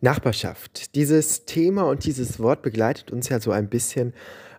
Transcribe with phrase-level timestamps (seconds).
[0.00, 0.94] Nachbarschaft.
[0.94, 4.14] Dieses Thema und dieses Wort begleitet uns ja so ein bisschen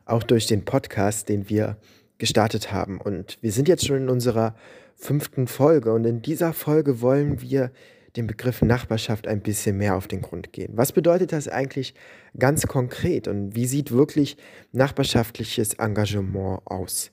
[0.05, 1.77] auch durch den Podcast, den wir
[2.17, 2.99] gestartet haben.
[2.99, 4.55] Und wir sind jetzt schon in unserer
[4.95, 7.71] fünften Folge und in dieser Folge wollen wir
[8.15, 10.71] dem Begriff Nachbarschaft ein bisschen mehr auf den Grund gehen.
[10.75, 11.93] Was bedeutet das eigentlich
[12.37, 14.35] ganz konkret und wie sieht wirklich
[14.71, 17.11] nachbarschaftliches Engagement aus?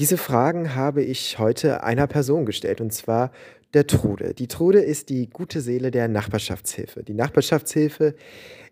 [0.00, 3.30] Diese Fragen habe ich heute einer Person gestellt und zwar
[3.74, 4.34] der Trude.
[4.34, 7.04] Die Trude ist die gute Seele der Nachbarschaftshilfe.
[7.04, 8.16] Die Nachbarschaftshilfe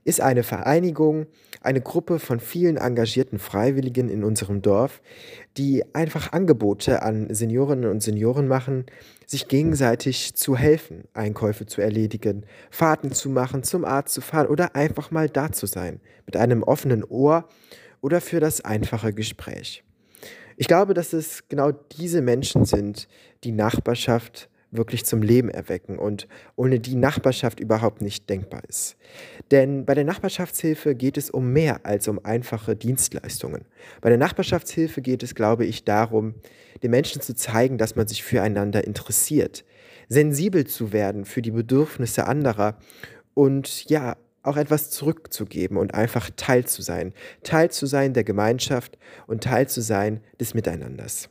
[0.02, 1.26] ist eine Vereinigung,
[1.60, 5.00] eine Gruppe von vielen engagierten Freiwilligen in unserem Dorf,
[5.56, 8.86] die einfach Angebote an Seniorinnen und Senioren machen,
[9.24, 14.74] sich gegenseitig zu helfen, Einkäufe zu erledigen, Fahrten zu machen, zum Arzt zu fahren oder
[14.74, 17.48] einfach mal da zu sein, mit einem offenen Ohr
[18.00, 19.84] oder für das einfache Gespräch.
[20.56, 23.08] Ich glaube, dass es genau diese Menschen sind,
[23.44, 28.96] die Nachbarschaft wirklich zum Leben erwecken und ohne die Nachbarschaft überhaupt nicht denkbar ist.
[29.50, 33.66] Denn bei der Nachbarschaftshilfe geht es um mehr als um einfache Dienstleistungen.
[34.00, 36.34] Bei der Nachbarschaftshilfe geht es, glaube ich, darum,
[36.82, 39.64] den Menschen zu zeigen, dass man sich füreinander interessiert,
[40.08, 42.78] sensibel zu werden für die Bedürfnisse anderer
[43.34, 47.12] und ja, auch etwas zurückzugeben und einfach Teil zu sein.
[47.42, 51.28] Teil zu sein der Gemeinschaft und Teil zu sein des Miteinanders.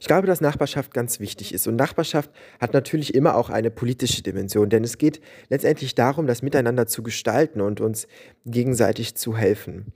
[0.00, 1.66] Ich glaube, dass Nachbarschaft ganz wichtig ist.
[1.66, 6.42] Und Nachbarschaft hat natürlich immer auch eine politische Dimension, denn es geht letztendlich darum, das
[6.42, 8.06] Miteinander zu gestalten und uns
[8.46, 9.92] gegenseitig zu helfen.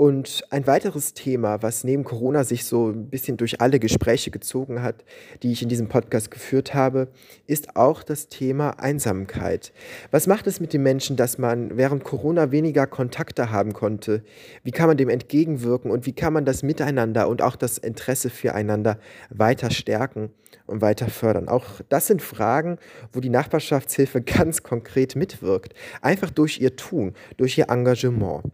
[0.00, 4.80] Und ein weiteres Thema, was neben Corona sich so ein bisschen durch alle Gespräche gezogen
[4.80, 5.04] hat,
[5.42, 7.08] die ich in diesem Podcast geführt habe,
[7.46, 9.74] ist auch das Thema Einsamkeit.
[10.10, 14.24] Was macht es mit den Menschen, dass man während Corona weniger Kontakte haben konnte?
[14.62, 18.30] Wie kann man dem entgegenwirken und wie kann man das Miteinander und auch das Interesse
[18.30, 18.98] füreinander
[19.28, 20.30] weiter stärken
[20.66, 21.46] und weiter fördern?
[21.46, 22.78] Auch das sind Fragen,
[23.12, 25.74] wo die Nachbarschaftshilfe ganz konkret mitwirkt.
[26.00, 28.44] Einfach durch ihr Tun, durch ihr Engagement.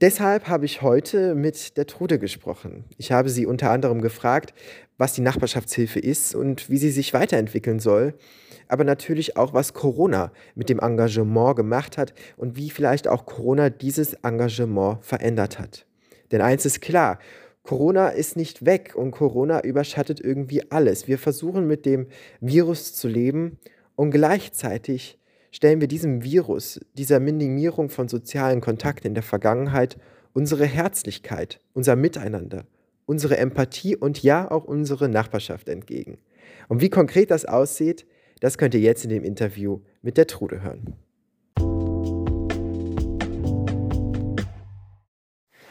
[0.00, 2.84] Deshalb habe ich heute mit der Trude gesprochen.
[2.96, 4.54] Ich habe sie unter anderem gefragt,
[4.96, 8.14] was die Nachbarschaftshilfe ist und wie sie sich weiterentwickeln soll,
[8.66, 13.68] aber natürlich auch, was Corona mit dem Engagement gemacht hat und wie vielleicht auch Corona
[13.68, 15.84] dieses Engagement verändert hat.
[16.32, 17.18] Denn eins ist klar,
[17.62, 21.08] Corona ist nicht weg und Corona überschattet irgendwie alles.
[21.08, 22.06] Wir versuchen mit dem
[22.40, 23.58] Virus zu leben
[23.96, 25.19] und gleichzeitig
[25.50, 29.96] stellen wir diesem Virus, dieser Minimierung von sozialen Kontakten in der Vergangenheit
[30.32, 32.66] unsere Herzlichkeit, unser Miteinander,
[33.06, 36.18] unsere Empathie und ja auch unsere Nachbarschaft entgegen.
[36.68, 38.06] Und wie konkret das aussieht,
[38.40, 40.94] das könnt ihr jetzt in dem Interview mit der Trude hören.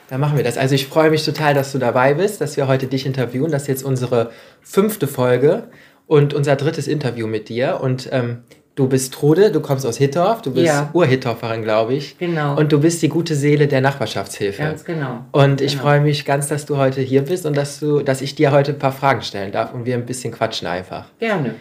[0.10, 0.58] Da machen wir das.
[0.58, 3.52] Also ich freue mich total, dass du dabei bist, dass wir heute dich interviewen.
[3.52, 5.70] Das ist jetzt unsere fünfte Folge
[6.08, 7.80] und unser drittes Interview mit dir.
[7.82, 8.44] Und ähm,
[8.80, 10.90] Du bist Trude, du kommst aus Hittorf, du bist ja.
[10.94, 12.18] Ur-Hittorferin, glaube ich.
[12.18, 12.58] Genau.
[12.58, 14.64] Und du bist die gute Seele der Nachbarschaftshilfe.
[14.64, 15.26] Ganz genau.
[15.34, 15.84] Und ich genau.
[15.84, 18.72] freue mich ganz, dass du heute hier bist und dass, du, dass ich dir heute
[18.72, 21.08] ein paar Fragen stellen darf und wir ein bisschen quatschen einfach.
[21.20, 21.56] Gerne.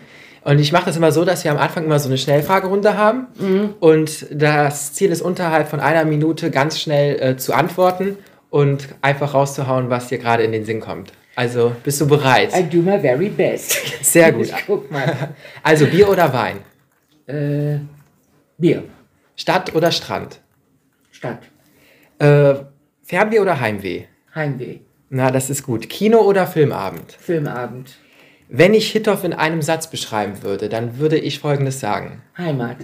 [0.44, 3.26] Und ich mache das immer so, dass wir am Anfang immer so eine Schnellfragerunde haben.
[3.36, 3.70] Mhm.
[3.80, 8.16] Und das Ziel ist, unterhalb von einer Minute ganz schnell äh, zu antworten
[8.48, 11.10] und einfach rauszuhauen, was dir gerade in den Sinn kommt.
[11.34, 12.56] Also, bist du bereit?
[12.56, 13.76] I do my very best.
[14.04, 14.46] Sehr gut.
[14.56, 15.30] Ich guck mal.
[15.64, 16.58] Also, Bier oder Wein?
[17.28, 17.80] Äh,
[18.56, 18.84] Bier.
[19.36, 20.40] Stadt oder Strand?
[21.12, 21.42] Stadt.
[22.18, 22.54] Äh,
[23.04, 24.04] Fernweh oder Heimweh?
[24.34, 24.78] Heimweh.
[25.10, 25.88] Na, das ist gut.
[25.88, 27.12] Kino oder Filmabend?
[27.12, 27.96] Filmabend.
[28.48, 32.22] Wenn ich Hittorf in einem Satz beschreiben würde, dann würde ich Folgendes sagen.
[32.36, 32.78] Heimat.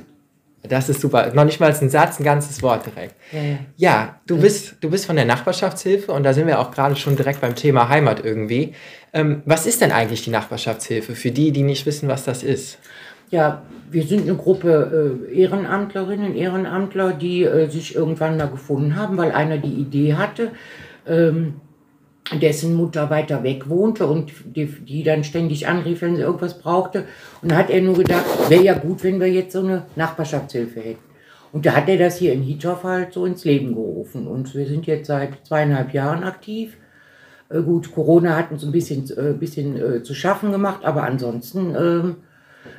[0.62, 1.32] Das ist super.
[1.34, 3.14] Noch nicht mal ein Satz, ein ganzes Wort direkt.
[3.32, 3.58] Ja, ja.
[3.76, 7.16] ja du, bist, du bist von der Nachbarschaftshilfe und da sind wir auch gerade schon
[7.16, 8.74] direkt beim Thema Heimat irgendwie.
[9.12, 12.78] Ähm, was ist denn eigentlich die Nachbarschaftshilfe für die, die nicht wissen, was das ist?
[13.30, 19.16] Ja, wir sind eine Gruppe äh, Ehrenamtlerinnen, Ehrenamtler, die äh, sich irgendwann mal gefunden haben,
[19.16, 20.50] weil einer die Idee hatte,
[21.06, 21.54] ähm,
[22.40, 27.04] dessen Mutter weiter weg wohnte und die, die, dann ständig anrief, wenn sie irgendwas brauchte.
[27.42, 30.80] Und da hat er nur gedacht, wäre ja gut, wenn wir jetzt so eine Nachbarschaftshilfe
[30.80, 31.14] hätten.
[31.52, 34.26] Und da hat er das hier in Hittorf halt so ins Leben gerufen.
[34.26, 36.76] Und wir sind jetzt seit zweieinhalb Jahren aktiv.
[37.48, 41.74] Äh, gut, Corona hat uns ein bisschen, äh, bisschen äh, zu schaffen gemacht, aber ansonsten
[41.76, 42.16] ähm,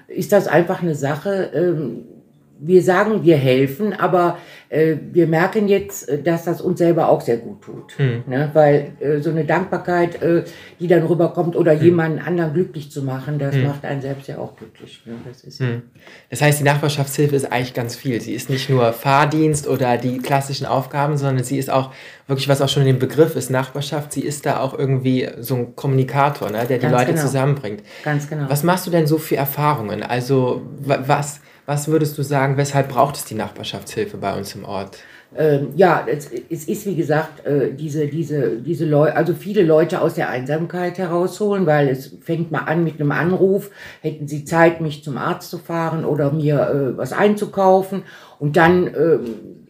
[0.07, 1.51] ist das einfach eine Sache.
[1.53, 2.14] Ähm,
[2.59, 4.37] wir sagen, wir helfen, aber
[4.69, 7.99] äh, wir merken jetzt, äh, dass das uns selber auch sehr gut tut.
[7.99, 8.23] Mhm.
[8.27, 8.49] Ne?
[8.53, 10.43] Weil äh, so eine Dankbarkeit, äh,
[10.79, 11.81] die dann rüberkommt oder mhm.
[11.81, 13.63] jemanden anderen glücklich zu machen, das mhm.
[13.63, 15.01] macht einen selbst ja auch glücklich.
[15.05, 15.15] Ne?
[15.27, 15.67] Das, ist ja
[16.29, 18.21] das heißt, die Nachbarschaftshilfe ist eigentlich ganz viel.
[18.21, 21.91] Sie ist nicht nur Fahrdienst oder die klassischen Aufgaben, sondern sie ist auch
[22.27, 25.55] wirklich, was auch schon in dem Begriff ist, Nachbarschaft, sie ist da auch irgendwie so
[25.55, 26.65] ein Kommunikator, ne?
[26.67, 27.21] der die ganz Leute genau.
[27.21, 27.83] zusammenbringt.
[28.03, 28.49] Ganz genau.
[28.49, 30.01] Was machst du denn so für Erfahrungen?
[30.01, 34.99] Also was Was würdest du sagen, weshalb braucht es die Nachbarschaftshilfe bei uns im Ort?
[35.37, 39.99] Ähm, ja, es, es, ist wie gesagt, äh, diese, diese, diese Leute, also viele Leute
[39.99, 43.71] aus der Einsamkeit herausholen, weil es fängt mal an mit einem Anruf,
[44.01, 48.03] hätten sie Zeit, mich zum Arzt zu fahren oder mir äh, was einzukaufen.
[48.39, 49.17] Und dann äh,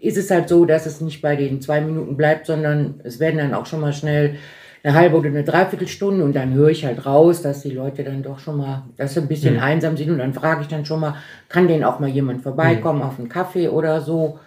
[0.02, 3.38] ist es halt so, dass es nicht bei den zwei Minuten bleibt, sondern es werden
[3.38, 4.36] dann auch schon mal schnell
[4.86, 8.22] eine halbe oder eine Dreiviertelstunde und dann höre ich halt raus, dass die Leute dann
[8.22, 9.62] doch schon mal, dass sie ein bisschen mhm.
[9.62, 11.16] einsam sind und dann frage ich dann schon mal,
[11.50, 13.06] kann denn auch mal jemand vorbeikommen mhm.
[13.06, 14.40] auf einen Kaffee oder so?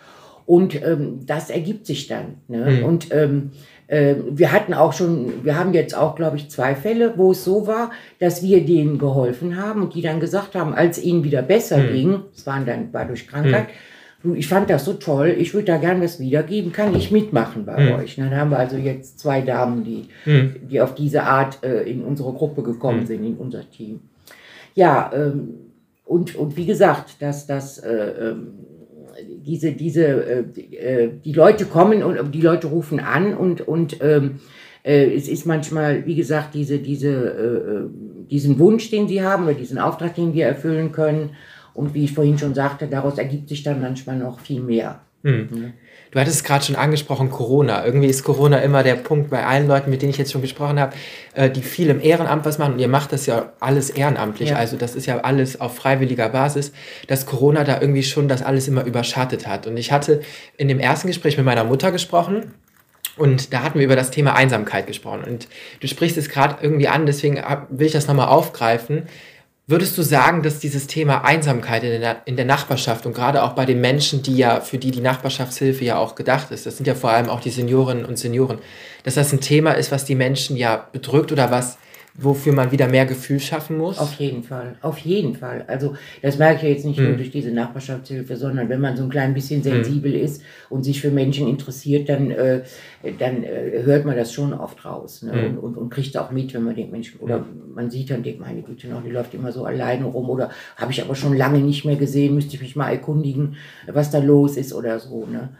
[0.46, 2.36] Und ähm, das ergibt sich dann.
[2.46, 2.78] Ne?
[2.78, 2.84] Mhm.
[2.84, 3.50] Und ähm,
[3.88, 7.44] äh, wir hatten auch schon, wir haben jetzt auch, glaube ich, zwei Fälle, wo es
[7.44, 7.90] so war,
[8.20, 11.92] dass wir denen geholfen haben und die dann gesagt haben, als ihnen wieder besser mhm.
[11.92, 13.72] ging, es waren dann war durch Krankheit, mhm.
[14.22, 17.64] Du, ich fand das so toll, ich würde da gern was wiedergeben, kann ich mitmachen
[17.64, 17.92] bei mhm.
[18.00, 18.18] euch.
[18.18, 20.54] Und dann haben wir also jetzt zwei Damen, die, mhm.
[20.68, 23.06] die auf diese Art äh, in unsere Gruppe gekommen mhm.
[23.06, 24.00] sind, in unser Team.
[24.74, 25.54] Ja, ähm,
[26.04, 28.48] und, und wie gesagt, dass das äh, ähm,
[29.20, 30.40] diese, diese, äh,
[30.74, 34.40] äh, die Leute kommen und die Leute rufen an und, und ähm,
[34.84, 37.88] äh, es ist manchmal, wie gesagt, diese, diese, äh, äh,
[38.30, 41.30] diesen Wunsch, den sie haben oder diesen Auftrag, den wir erfüllen können.
[41.78, 45.00] Und wie ich vorhin schon sagte, daraus ergibt sich dann manchmal noch viel mehr.
[45.22, 45.70] Ja.
[46.10, 47.84] Du hattest es gerade schon angesprochen, Corona.
[47.84, 50.80] Irgendwie ist Corona immer der Punkt bei allen Leuten, mit denen ich jetzt schon gesprochen
[50.80, 50.94] habe,
[51.34, 52.74] äh, die viel im Ehrenamt was machen.
[52.74, 54.50] Und ihr macht das ja alles ehrenamtlich.
[54.50, 54.56] Ja.
[54.56, 56.72] Also das ist ja alles auf freiwilliger Basis,
[57.06, 59.66] dass Corona da irgendwie schon das alles immer überschattet hat.
[59.66, 60.22] Und ich hatte
[60.56, 62.54] in dem ersten Gespräch mit meiner Mutter gesprochen.
[63.16, 65.24] Und da hatten wir über das Thema Einsamkeit gesprochen.
[65.24, 65.48] Und
[65.80, 69.04] du sprichst es gerade irgendwie an, deswegen will ich das nochmal aufgreifen.
[69.70, 73.52] Würdest du sagen, dass dieses Thema Einsamkeit in der, in der Nachbarschaft und gerade auch
[73.52, 76.86] bei den Menschen, die ja, für die die Nachbarschaftshilfe ja auch gedacht ist, das sind
[76.86, 78.60] ja vor allem auch die Seniorinnen und Senioren,
[79.02, 81.76] dass das ein Thema ist, was die Menschen ja bedrückt oder was
[82.20, 83.98] wofür man wieder mehr Gefühl schaffen muss?
[83.98, 85.64] Auf jeden Fall, auf jeden Fall.
[85.68, 87.06] Also das merke ich jetzt nicht hm.
[87.06, 89.84] nur durch diese Nachbarschaftshilfe, sondern wenn man so ein klein bisschen hm.
[89.84, 90.24] sensibel hm.
[90.24, 92.62] ist und sich für Menschen interessiert, dann, äh,
[93.18, 95.32] dann äh, hört man das schon oft raus ne?
[95.32, 95.44] Hm.
[95.44, 98.40] und, und, und, kriegt auch mit, wenn man den Menschen, oder man sieht dann, denkt,
[98.40, 101.60] meine Güte, noch, die läuft immer so alleine rum oder habe ich aber schon lange
[101.60, 103.56] nicht mehr gesehen, müsste ich mich mal erkundigen,
[103.86, 105.24] was da los ist oder so.
[105.26, 105.50] Ne?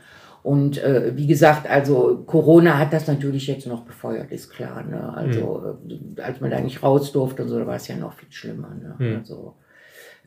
[0.42, 4.82] Und äh, wie gesagt, also Corona hat das natürlich jetzt noch befeuert, ist klar.
[4.82, 5.12] Ne?
[5.14, 6.16] Also mhm.
[6.22, 8.68] als man da nicht raus durfte und so, war es ja noch viel schlimmer.
[8.68, 8.94] Ne?
[8.98, 9.16] Mhm.
[9.18, 9.54] Also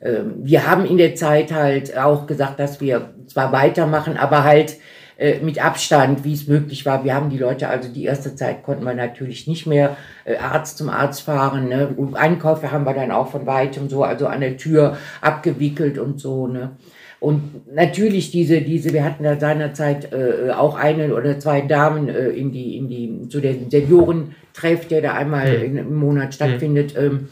[0.02, 4.78] ähm, wir haben in der Zeit halt auch gesagt, dass wir zwar weitermachen, aber halt
[5.18, 7.04] äh, mit Abstand, wie es möglich war.
[7.04, 10.80] Wir haben die Leute, also die erste Zeit konnten wir natürlich nicht mehr äh, Arzt
[10.80, 11.70] zum Arzt fahren.
[11.70, 11.94] Ne?
[11.96, 16.20] Und Einkäufe haben wir dann auch von weitem so, also an der Tür abgewickelt und
[16.20, 16.48] so.
[16.48, 16.72] Ne?
[17.22, 22.30] Und natürlich diese, diese, wir hatten da seinerzeit äh, auch eine oder zwei Damen äh,
[22.30, 25.78] in die, in die, zu den Seniorentreff, der da einmal mhm.
[25.78, 27.30] im Monat stattfindet, mhm.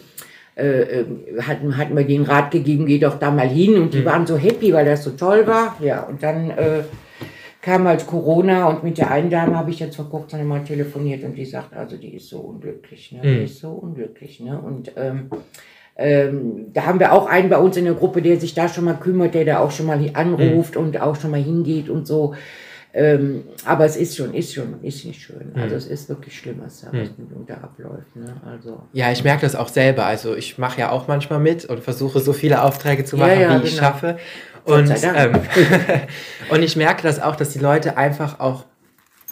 [0.55, 1.05] äh, äh,
[1.41, 4.05] hatten, hatten wir den Rat gegeben, geh doch da mal hin und die mhm.
[4.05, 5.75] waren so happy, weil das so toll war.
[5.81, 6.83] Ja, und dann äh,
[7.59, 11.23] kam halt Corona und mit der einen Dame habe ich jetzt vor kurzem mal telefoniert
[11.23, 13.21] und die sagt, also die ist so unglücklich, ne?
[13.23, 13.43] Die mhm.
[13.45, 14.61] ist so unglücklich, ne?
[14.61, 15.31] Und ähm,
[16.01, 18.85] ähm, da haben wir auch einen bei uns in der Gruppe, der sich da schon
[18.85, 20.81] mal kümmert, der da auch schon mal anruft mhm.
[20.81, 22.35] und auch schon mal hingeht und so.
[22.93, 25.51] Ähm, aber es ist schon, ist schon, ist nicht schön.
[25.55, 25.77] Also mhm.
[25.77, 27.09] es ist wirklich schlimm, was da, mhm.
[27.45, 28.15] da abläuft.
[28.15, 28.33] Ne?
[28.49, 30.05] Also, ja, ich merke das auch selber.
[30.05, 33.41] Also ich mache ja auch manchmal mit und versuche so viele Aufträge zu machen, ja,
[33.41, 33.83] ja, wie ich genau.
[33.83, 34.17] schaffe.
[34.63, 35.33] Und, ähm,
[36.49, 38.63] und ich merke das auch, dass die Leute einfach auch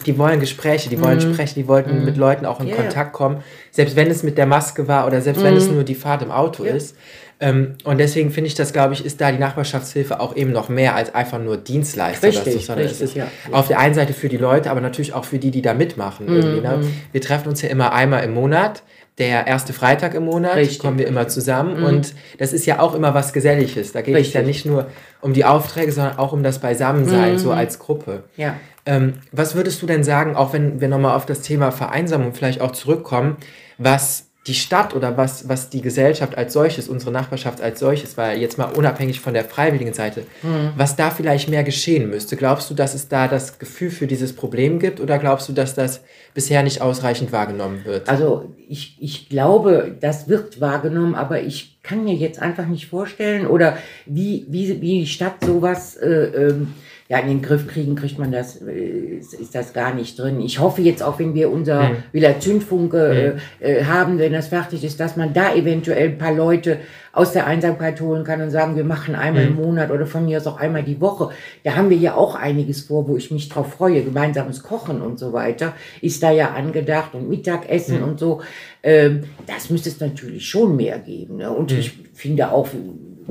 [0.06, 1.34] die wollen Gespräche, die wollen mm.
[1.34, 2.04] sprechen, die wollten mm.
[2.04, 2.76] mit Leuten auch in yeah.
[2.76, 5.44] Kontakt kommen, selbst wenn es mit der Maske war oder selbst mm.
[5.44, 5.74] wenn es mhm.
[5.74, 6.76] nur die Fahrt im Auto yeah.
[6.76, 6.96] ist.
[7.40, 10.68] Ähm, und deswegen finde ich das, glaube ich, ist da die Nachbarschaftshilfe auch eben noch
[10.68, 12.28] mehr als einfach nur Dienstleister.
[12.28, 13.28] Richtig, dazu, sondern richtig, es ist ja.
[13.52, 16.26] auf der einen Seite für die Leute, aber natürlich auch für die, die da mitmachen.
[16.26, 16.78] Irgendwie, ne?
[16.78, 16.94] Mhm.
[17.12, 18.82] Wir treffen uns ja immer einmal im Monat
[19.18, 20.78] der erste Freitag im Monat Richtig.
[20.78, 21.86] kommen wir immer zusammen mhm.
[21.86, 23.92] und das ist ja auch immer was Geselliges.
[23.92, 24.34] Da geht Richtig.
[24.34, 24.86] es ja nicht nur
[25.20, 27.38] um die Aufträge, sondern auch um das Beisammensein, mhm.
[27.38, 28.24] so als Gruppe.
[28.36, 28.56] Ja.
[28.88, 32.62] Ähm, was würdest du denn sagen, auch wenn wir nochmal auf das Thema Vereinsamung vielleicht
[32.62, 33.36] auch zurückkommen,
[33.76, 38.38] was die Stadt oder was, was die Gesellschaft als solches, unsere Nachbarschaft als solches, weil
[38.38, 40.70] jetzt mal unabhängig von der freiwilligen Seite, mhm.
[40.74, 42.36] was da vielleicht mehr geschehen müsste?
[42.36, 45.74] Glaubst du, dass es da das Gefühl für dieses Problem gibt oder glaubst du, dass
[45.74, 46.00] das
[46.32, 48.08] bisher nicht ausreichend wahrgenommen wird?
[48.08, 53.46] Also ich, ich glaube, das wird wahrgenommen, aber ich kann mir jetzt einfach nicht vorstellen
[53.46, 53.76] oder
[54.06, 56.72] wie, wie, wie die Stadt sowas äh, ähm,
[57.08, 60.40] ja, in den Griff kriegen, kriegt man das, äh, ist das gar nicht drin.
[60.42, 61.96] Ich hoffe jetzt auch, wenn wir unser mhm.
[62.12, 63.66] Villa Zündfunke mhm.
[63.66, 66.78] äh, haben, wenn das fertig ist, dass man da eventuell ein paar Leute
[67.12, 69.50] aus der Einsamkeit holen kann und sagen, wir machen einmal mhm.
[69.58, 71.30] im Monat oder von mir aus auch einmal die Woche.
[71.64, 74.02] Da haben wir ja auch einiges vor, wo ich mich drauf freue.
[74.02, 75.72] Gemeinsames Kochen und so weiter
[76.02, 78.04] ist da ja angedacht und Mittagessen mhm.
[78.04, 78.42] und so.
[78.82, 81.38] Ähm, das müsste es natürlich schon mehr geben.
[81.38, 81.50] Ne?
[81.50, 81.78] Und mhm.
[81.78, 82.68] ich finde auch,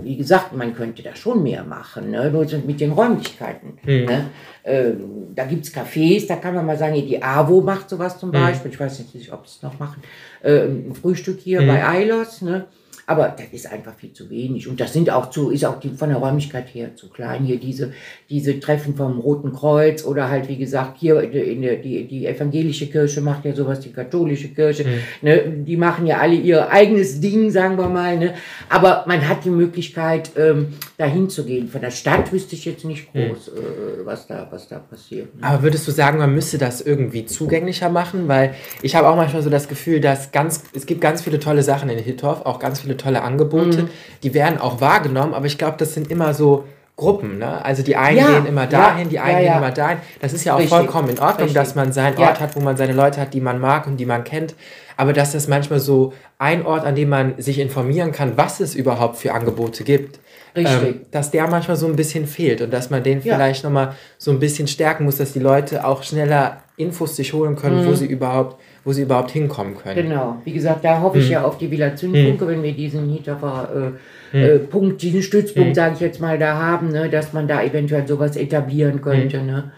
[0.02, 2.30] wie gesagt, man könnte da schon mehr machen, ne?
[2.32, 3.80] nur mit den Räumlichkeiten.
[3.84, 4.06] Mhm.
[4.06, 4.30] Ne?
[4.64, 5.04] Ähm,
[5.36, 8.72] da gibt es Cafés, da kann man mal sagen, die AWO macht sowas zum Beispiel,
[8.72, 10.04] ich weiß nicht, ob sie es noch machen,
[10.44, 12.66] ähm, ein Frühstück hier bei Eilos, ne?
[13.10, 14.68] Aber das ist einfach viel zu wenig.
[14.68, 17.46] Und das sind auch zu, ist auch die, von der Räumlichkeit her zu klein.
[17.46, 17.94] Hier diese,
[18.30, 22.88] diese Treffen vom Roten Kreuz oder halt, wie gesagt, hier in der, die, die evangelische
[22.88, 24.86] Kirche macht ja sowas, die katholische Kirche.
[25.22, 28.18] Ne, die machen ja alle ihr eigenes Ding, sagen wir mal.
[28.18, 28.34] Ne?
[28.68, 31.70] Aber man hat die Möglichkeit, ähm, dahin zu gehen.
[31.70, 35.34] Von der Stadt wüsste ich jetzt nicht groß, äh, was, da, was da passiert.
[35.34, 35.48] Ne?
[35.48, 38.28] Aber würdest du sagen, man müsste das irgendwie zugänglicher machen?
[38.28, 41.64] Weil ich habe auch manchmal so das Gefühl, dass ganz, es gibt ganz viele tolle
[41.64, 43.84] Sachen in Hittorf, auch ganz viele tolle Angebote.
[43.84, 43.90] Mhm.
[44.24, 46.66] Die werden auch wahrgenommen, aber ich glaube, das sind immer so
[46.98, 47.38] Gruppen.
[47.38, 47.64] Ne?
[47.64, 49.58] Also die einen Ja, gehen immer ja, dahin, die einen ja, gehen ja.
[49.60, 49.98] immer dahin.
[50.20, 51.54] Das ist ja auch Richtig, vollkommen in Ordnung, richtig.
[51.54, 52.30] dass man seinen Ja.
[52.30, 54.56] Ort hat, wo man seine Leute hat, die man mag und die man kennt.
[54.98, 58.74] Aber dass das manchmal so ein Ort, an dem man sich informieren kann, was es
[58.74, 60.20] überhaupt für Angebote gibt.
[60.58, 60.88] Richtig.
[60.96, 63.36] Ähm, dass der manchmal so ein bisschen fehlt und dass man den Ja.
[63.36, 67.56] vielleicht nochmal so ein bisschen stärken muss, dass die Leute auch schneller Infos sich holen
[67.56, 70.06] können, wo sie überhaupt, wo sie überhaupt hinkommen können.
[70.06, 70.10] Mhm.
[70.10, 71.24] Genau, wie gesagt, da hoffe Hm.
[71.24, 73.94] ich ja auf die Villa Zündfunke, wenn wir diesen Niederer
[74.34, 75.76] äh, äh, Punkt, diesen Stützpunkt, Hm.
[75.76, 79.42] sage ich jetzt mal, da haben, ne, dass man da eventuell sowas etablieren könnte.
[79.42, 79.72] Ne?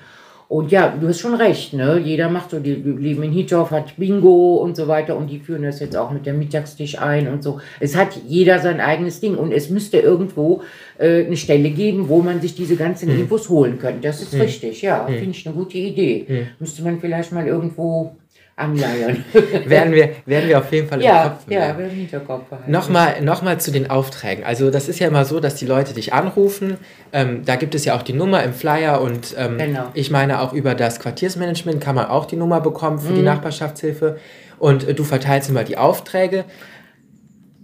[0.50, 2.02] Und ja, du hast schon recht, ne?
[2.04, 5.62] Jeder macht so, die, leben in Hittorf, hat Bingo und so weiter und die führen
[5.62, 7.60] das jetzt auch mit dem Mittagstisch ein und so.
[7.80, 10.64] Es hat jeder sein eigenes Ding und es müsste irgendwo
[10.98, 13.20] äh, eine Stelle geben, wo man sich diese ganzen Hm.
[13.20, 14.02] Infos holen könnte.
[14.02, 16.48] Das ist richtig, ja, finde ich eine gute Idee.
[16.58, 18.16] Müsste man vielleicht mal irgendwo
[18.60, 19.24] anleiern.
[19.66, 21.80] Werden, wir, werden wir auf jeden Fall im Ja, Kopf ja, behalten.
[21.80, 22.72] wir im Hinterkopf behalten.
[22.72, 24.44] Nochmal, nochmal zu den Aufträgen.
[24.44, 26.78] Also das ist ja immer so, dass die Leute dich anrufen.
[27.14, 29.86] Ähm, da gibt es ja auch die Nummer im Flyer und ähm, Genau.
[29.94, 33.16] ich meine auch über das Quartiersmanagement kann man auch die Nummer bekommen für Mhm.
[33.16, 34.18] die Nachbarschaftshilfe.
[34.60, 36.44] Und äh, du verteilst immer die Aufträge.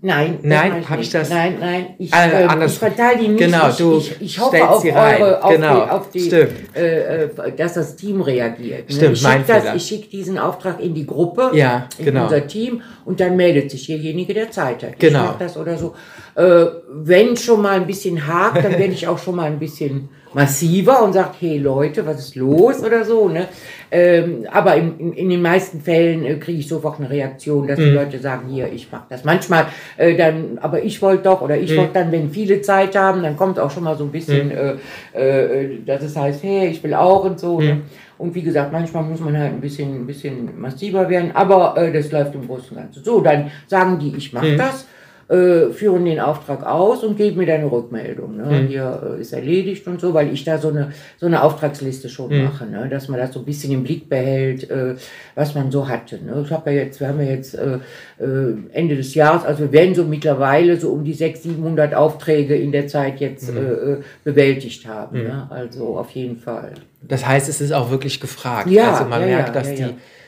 [0.05, 3.39] Nein, Nein, mach hab ich das- Nein, nein, ich, ähm, anders- ich verteile die nicht.
[3.39, 6.51] Genau, ich, du ich, ich hoffe auf eure, auf Genau, die, auf die stimmt.
[6.75, 8.87] äh, äh, dass das Team reagiert.
[8.87, 8.95] ne?
[8.95, 9.75] Stimmt, ich mein schicke das, Fehler.
[9.75, 12.23] ich schicke diesen Auftrag in die Gruppe, Ja, in genau.
[12.25, 14.91] unser Team und dann meldet sich derjenige, der Zeit hat.
[14.91, 15.23] Ich Genau.
[15.23, 15.95] mach das oder so.
[16.35, 20.09] Äh, wenn schon mal ein bisschen hakt, dann werde ich auch schon mal ein bisschen
[20.35, 23.29] massiver und sagt, hey Leute, was ist los oder so.
[23.29, 23.47] Ne?
[23.89, 27.79] Ähm, aber in, in, in den meisten Fällen äh, kriege ich sofort eine Reaktion, dass
[27.79, 29.23] die Leute sagen, hier, ich mache das.
[29.23, 33.23] Manchmal äh, dann, aber ich wollte doch oder ich wollte dann, wenn viele Zeit haben,
[33.23, 34.75] dann kommt auch schon mal so ein bisschen, äh,
[35.13, 37.61] äh, dass es heißt, hey, ich will auch und so.
[37.61, 37.81] Ne?
[38.17, 41.93] Und wie gesagt, manchmal muss man halt ein bisschen, ein bisschen massiver werden, aber äh,
[41.93, 43.03] das läuft im Großen und Ganzen.
[43.05, 44.85] So, dann sagen die, ich mache das
[45.27, 48.37] äh, führen den Auftrag aus und geben mir dann eine Rückmeldung.
[48.37, 48.65] Ne?
[48.67, 52.43] Hier äh, ist erledigt und so, weil ich da so eine, so eine Auftragsliste schon
[52.43, 52.87] mache, ne?
[52.89, 54.95] dass man das so ein bisschen im Blick behält, äh,
[55.33, 56.23] was man so hatte.
[56.23, 56.43] Ne?
[56.45, 57.79] Ich habe ja jetzt, wir haben ja jetzt äh,
[58.19, 62.55] äh, Ende des Jahres, also wir werden so mittlerweile so um die 600, 700 Aufträge
[62.55, 65.23] in der Zeit jetzt äh, äh, bewältigt haben.
[65.23, 65.47] Ne?
[65.49, 66.73] Also auf jeden Fall.
[67.07, 68.69] Das heißt, es ist auch wirklich gefragt.
[68.69, 69.85] Ja, also man ja, merkt, dass, die,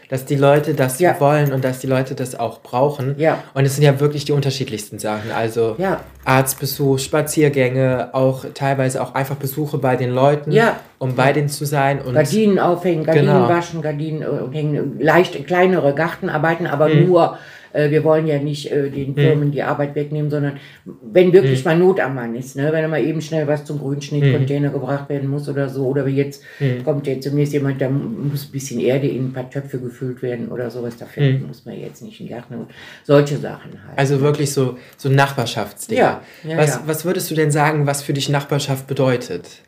[0.09, 1.19] dass die Leute das Ja.
[1.19, 3.15] wollen und dass die Leute das auch brauchen.
[3.17, 3.39] Ja.
[3.53, 5.31] Und es sind ja wirklich die unterschiedlichsten Sachen.
[5.31, 6.01] Also Ja.
[6.25, 10.77] Arztbesuch, Spaziergänge, auch teilweise auch einfach Besuche bei den Leuten, Ja.
[10.99, 12.01] um bei denen zu sein.
[12.01, 13.49] Und Gardinen aufhängen, Gardinen Genau.
[13.49, 17.07] waschen, Gardinen äh, hängen, leicht kleinere Gartenarbeiten, aber Mhm.
[17.07, 17.37] nur,
[17.77, 20.59] äh, wir wollen ja nicht äh, den Firmen die Arbeit wegnehmen, sondern
[21.01, 21.65] wenn wirklich Mhm.
[21.65, 25.29] mal Not am Mann ist, ne, wenn mal eben schnell was zum Grünschnittcontainer gebracht werden
[25.29, 26.43] muss oder so, oder wie jetzt
[26.83, 30.49] kommt jetzt demnächst jemand, da muss ein bisschen Erde in ein paar Töpfe gefüllt werden
[30.49, 32.69] oder sowas, dafür muss man jetzt nicht in den Garten und
[33.03, 33.97] solche Sachen halt.
[33.97, 35.99] Also wirklich so, so Nachbarschaftsdinge.
[36.01, 36.83] Ja, ja, was, ja.
[36.85, 39.61] was würdest du denn sagen, was für dich Nachbarschaft bedeutet?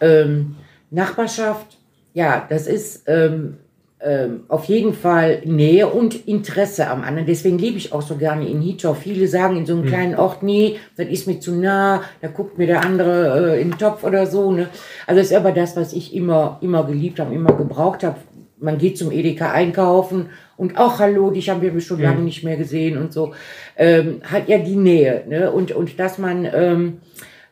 [0.00, 0.56] Ähm,
[0.90, 1.78] Nachbarschaft,
[2.14, 3.58] ja, das ist ähm,
[4.02, 7.26] ähm, auf jeden Fall Nähe und Interesse am anderen.
[7.26, 8.94] Deswegen lebe ich auch so gerne in Hitchau.
[8.94, 12.56] Viele sagen in so einem kleinen Ort, nee, das ist mir zu nah, da guckt
[12.56, 14.52] mir der andere äh, in den Topf oder so.
[14.52, 14.68] Ne?
[15.06, 18.16] Also das ist aber das, was ich immer, immer geliebt habe, immer gebraucht habe.
[18.58, 22.56] Man geht zum Edeka einkaufen und auch hallo, dich haben wir schon lange nicht mehr
[22.56, 23.32] gesehen und so.
[23.76, 25.24] Ähm, hat ja die Nähe.
[25.28, 25.50] Ne?
[25.50, 26.48] Und, und dass man...
[26.52, 26.98] Ähm,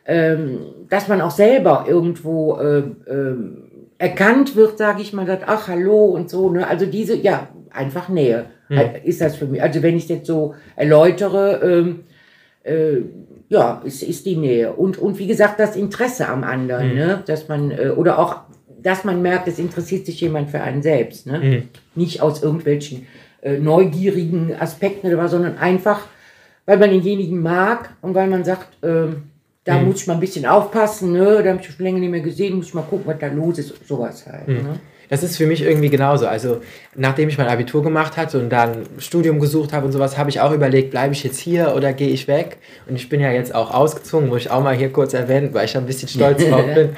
[0.05, 3.68] ähm, dass man auch selber irgendwo äh, ähm,
[3.99, 6.49] erkannt wird, sage ich mal, sagt, ach hallo und so.
[6.49, 6.65] Ne?
[6.65, 9.61] Also diese, ja, einfach Nähe halt, ist das für mich.
[9.61, 11.99] Also wenn ich jetzt so erläutere, ähm,
[12.63, 13.01] äh,
[13.49, 14.73] ja, ist, ist die Nähe.
[14.73, 17.23] Und, und wie gesagt, das Interesse am anderen, ne?
[17.25, 18.37] dass man, äh, oder auch,
[18.81, 21.27] dass man merkt, es interessiert sich jemand für einen selbst.
[21.27, 21.63] Ne?
[21.95, 23.07] Nicht aus irgendwelchen
[23.41, 26.07] äh, neugierigen Aspekten oder was, sondern einfach,
[26.65, 29.23] weil man denjenigen mag und weil man sagt, ähm,
[29.63, 31.43] da muss ich mal ein bisschen aufpassen, ne?
[31.43, 33.59] da habe ich schon länger nicht mehr gesehen, muss ich mal gucken, was da los
[33.59, 34.47] ist, sowas halt.
[34.47, 34.79] Ne?
[35.09, 36.27] Das ist für mich irgendwie genauso.
[36.27, 36.61] Also,
[36.95, 40.39] nachdem ich mein Abitur gemacht hatte und dann Studium gesucht habe und sowas, habe ich
[40.39, 42.57] auch überlegt, bleibe ich jetzt hier oder gehe ich weg?
[42.87, 45.65] Und ich bin ja jetzt auch ausgezogen, muss ich auch mal hier kurz erwähnen, weil
[45.65, 46.89] ich ein bisschen stolz drauf bin.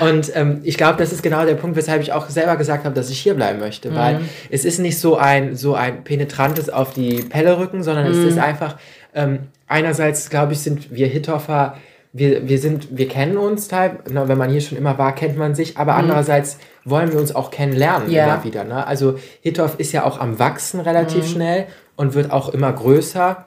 [0.00, 2.94] und ähm, ich glaube, das ist genau der Punkt, weshalb ich auch selber gesagt habe,
[2.94, 3.90] dass ich hier bleiben möchte.
[3.90, 3.96] Mhm.
[3.96, 4.20] Weil
[4.50, 8.12] es ist nicht so ein, so ein penetrantes auf die Pelle rücken, sondern mhm.
[8.12, 8.76] es ist einfach,
[9.14, 11.76] ähm, einerseits, glaube ich, sind wir Hittoffer
[12.14, 15.36] wir, wir sind, wir kennen uns teil, ne, wenn man hier schon immer war, kennt
[15.36, 15.98] man sich, aber mhm.
[15.98, 18.24] andererseits wollen wir uns auch kennenlernen ja.
[18.26, 18.62] immer wieder.
[18.62, 18.86] Ne?
[18.86, 21.28] Also Hittorf ist ja auch am Wachsen relativ mhm.
[21.28, 21.66] schnell
[21.96, 23.44] und wird auch immer größer.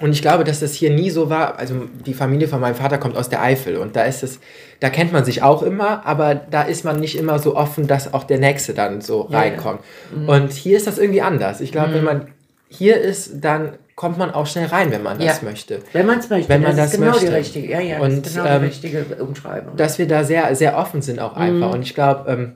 [0.00, 1.58] Und ich glaube, dass das hier nie so war.
[1.58, 1.74] Also
[2.04, 4.40] die Familie von meinem Vater kommt aus der Eifel und da ist es,
[4.80, 8.12] da kennt man sich auch immer, aber da ist man nicht immer so offen, dass
[8.12, 9.82] auch der Nächste dann so ja, reinkommt.
[10.10, 10.18] Ja.
[10.18, 10.28] Mhm.
[10.28, 11.60] Und hier ist das irgendwie anders.
[11.60, 12.06] Ich glaube, wenn mhm.
[12.06, 12.26] man
[12.70, 15.48] hier ist, dann kommt man auch schnell rein, wenn man das ja.
[15.48, 15.82] möchte.
[15.92, 16.48] Wenn man es möchte.
[16.48, 17.26] Wenn man das, das genau möchte.
[17.26, 19.76] Die richtige, ja, ja, und, das ist genau ähm, die richtige Umschreibung.
[19.76, 21.68] Dass wir da sehr, sehr offen sind auch einfach.
[21.68, 21.74] Mhm.
[21.74, 22.52] Und ich glaube, ähm,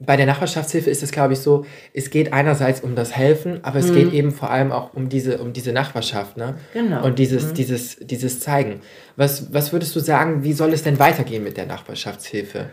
[0.00, 3.78] bei der Nachbarschaftshilfe ist es, glaube ich, so, es geht einerseits um das Helfen, aber
[3.78, 3.94] es mhm.
[3.94, 6.56] geht eben vor allem auch um diese, um diese Nachbarschaft, ne?
[6.72, 7.04] Genau.
[7.04, 7.54] Und dieses, mhm.
[7.54, 8.80] dieses, dieses Zeigen.
[9.16, 12.70] Was, was würdest du sagen, wie soll es denn weitergehen mit der Nachbarschaftshilfe?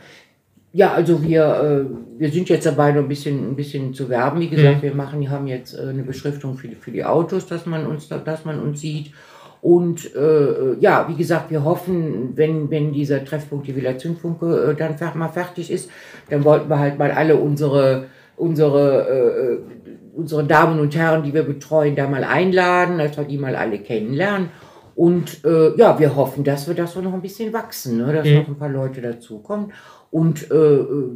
[0.77, 4.39] Ja, also wir, äh, wir sind jetzt dabei, noch ein bisschen, ein bisschen zu werben.
[4.39, 4.81] Wie gesagt, mhm.
[4.83, 8.07] wir machen, haben jetzt äh, eine Beschriftung für die, für die Autos, dass man uns,
[8.09, 9.11] dass man uns sieht.
[9.63, 14.95] Und äh, ja, wie gesagt, wir hoffen, wenn, wenn dieser Treffpunkt die Villa Zündfunke äh,
[14.95, 15.89] dann mal fertig ist,
[16.29, 18.05] dann wollten wir halt mal alle unsere,
[18.35, 19.57] unsere, äh,
[20.15, 23.79] unsere Damen und Herren, die wir betreuen, da mal einladen, dass wir die mal alle
[23.79, 24.49] kennenlernen.
[24.97, 28.13] Und äh, ja, wir hoffen, dass wir das so noch ein bisschen wachsen, ne?
[28.13, 28.35] dass mhm.
[28.35, 29.71] noch ein paar Leute dazukommen.
[30.11, 31.09] Und äh, äh,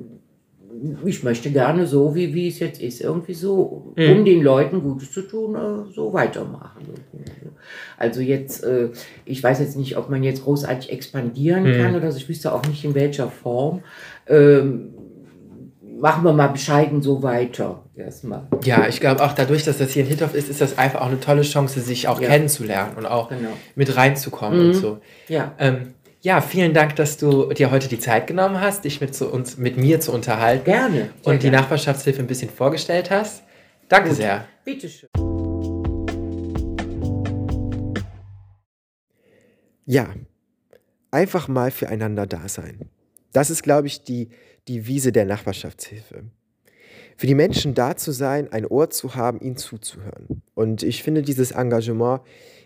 [1.05, 4.11] ich möchte gerne so, wie, wie es jetzt ist, irgendwie so, mhm.
[4.11, 6.85] um den Leuten Gutes zu tun, äh, so weitermachen.
[7.97, 8.89] Also jetzt, äh,
[9.25, 11.81] ich weiß jetzt nicht, ob man jetzt großartig expandieren mhm.
[11.81, 13.81] kann oder so, ich wüsste auch nicht in welcher Form.
[14.27, 14.93] Ähm,
[15.99, 18.47] machen wir mal bescheiden so weiter erstmal.
[18.63, 21.07] Ja, ich glaube auch dadurch, dass das hier in Hittorf ist, ist das einfach auch
[21.07, 22.27] eine tolle Chance, sich auch ja.
[22.27, 23.49] kennenzulernen und auch genau.
[23.75, 24.65] mit reinzukommen mhm.
[24.67, 24.97] und so.
[25.27, 25.53] Ja.
[25.59, 29.31] Ähm, ja, vielen Dank, dass du dir heute die Zeit genommen hast, dich mit, zu
[29.31, 30.65] uns, mit mir zu unterhalten.
[30.65, 31.09] Gerne.
[31.23, 31.57] Und die gerne.
[31.57, 33.41] Nachbarschaftshilfe ein bisschen vorgestellt hast.
[33.89, 34.17] Danke Gut.
[34.17, 34.45] sehr.
[34.63, 35.09] Bitteschön.
[39.85, 40.13] Ja,
[41.09, 42.89] einfach mal füreinander da sein.
[43.33, 44.29] Das ist, glaube ich, die,
[44.67, 46.25] die Wiese der Nachbarschaftshilfe.
[47.17, 50.43] Für die Menschen da zu sein, ein Ohr zu haben, ihnen zuzuhören.
[50.53, 52.21] Und ich finde dieses Engagement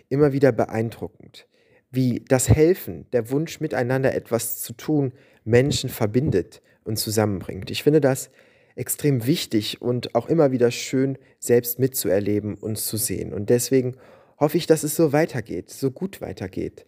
[0.09, 1.47] immer wieder beeindruckend
[1.95, 7.71] wie das Helfen, der Wunsch, miteinander etwas zu tun, Menschen verbindet und zusammenbringt.
[7.71, 8.29] Ich finde das
[8.75, 13.34] extrem wichtig und auch immer wieder schön, selbst mitzuerleben und zu sehen.
[13.34, 13.95] Und deswegen
[14.39, 16.86] hoffe ich, dass es so weitergeht, so gut weitergeht.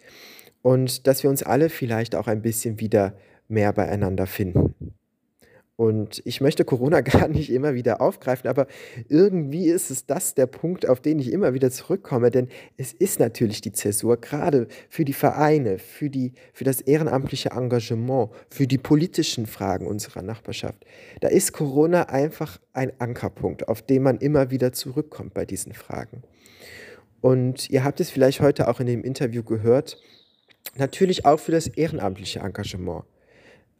[0.61, 3.17] Und dass wir uns alle vielleicht auch ein bisschen wieder
[3.47, 4.75] mehr beieinander finden.
[5.77, 8.67] Und ich möchte Corona gar nicht immer wieder aufgreifen, aber
[9.07, 13.19] irgendwie ist es das der Punkt, auf den ich immer wieder zurückkomme, denn es ist
[13.19, 18.79] natürlich die Zäsur, gerade für die Vereine, für, die, für das ehrenamtliche Engagement, für die
[18.79, 20.83] politischen Fragen unserer Nachbarschaft.
[21.21, 26.23] Da ist Corona einfach ein Ankerpunkt, auf den man immer wieder zurückkommt bei diesen Fragen.
[27.21, 30.01] Und ihr habt es vielleicht heute auch in dem Interview gehört,
[30.75, 33.03] natürlich auch für das ehrenamtliche Engagement.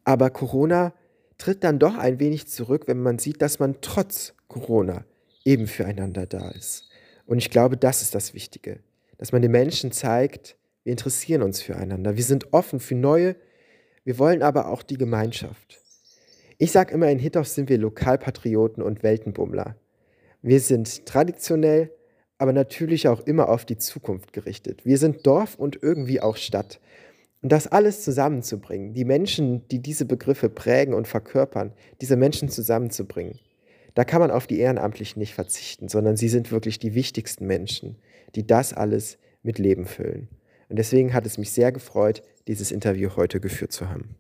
[0.03, 0.93] Aber Corona
[1.37, 5.05] tritt dann doch ein wenig zurück, wenn man sieht, dass man trotz Corona
[5.45, 6.89] eben füreinander da ist.
[7.25, 8.79] Und ich glaube, das ist das Wichtige,
[9.17, 13.35] dass man den Menschen zeigt, wir interessieren uns füreinander, wir sind offen für Neue,
[14.03, 15.79] wir wollen aber auch die Gemeinschaft.
[16.57, 19.75] Ich sage immer, in Hittorf sind wir Lokalpatrioten und Weltenbummler.
[20.41, 21.91] Wir sind traditionell,
[22.37, 24.85] aber natürlich auch immer auf die Zukunft gerichtet.
[24.85, 26.79] Wir sind Dorf und irgendwie auch Stadt.
[27.41, 33.39] Und das alles zusammenzubringen, die Menschen, die diese Begriffe prägen und verkörpern, diese Menschen zusammenzubringen,
[33.93, 37.97] da kann man auf die Ehrenamtlichen nicht verzichten, sondern sie sind wirklich die wichtigsten Menschen,
[38.35, 40.27] die das alles mit Leben füllen.
[40.69, 44.15] Und deswegen hat es mich sehr gefreut, dieses Interview heute geführt zu haben.